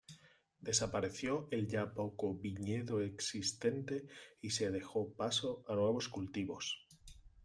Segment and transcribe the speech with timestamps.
[0.67, 4.07] Desapareció el ya poco viñedo existente
[4.41, 6.87] y se dejó paso a nuevos cultivos.